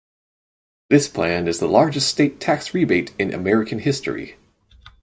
[0.89, 4.35] This plan is the largest state tax rebate in American history.